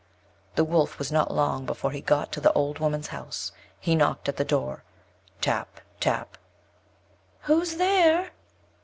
[0.55, 4.27] The Wolf was not long before he got to the old woman's house: he knocked
[4.27, 4.83] at the door,
[5.41, 6.39] tap, tap.
[7.41, 8.31] "Who's there?"